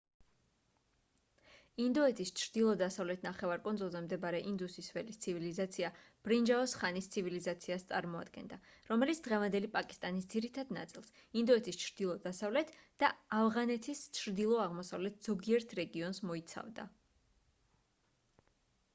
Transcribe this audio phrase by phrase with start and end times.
[1.83, 5.91] ინდოეთის ჩრდილო-დასავლეთ ნახევარკუნძულზე მდებარე ინდუსის ველის ცივილიზაცია
[6.29, 8.59] ბრინჯაოს ხანის ცივილიზაციას წარმოადგენდა
[8.93, 12.73] რომელიც დღევანდელი პაკისტანის ძირითად ნაწილს ინდოეთის ჩრდილო-დასავლეთ
[13.05, 13.11] და
[13.43, 16.91] ავღანეთის ჩრდილო-აღმოსავლეთ ზოგიერთ რეგიონს მოიცავდა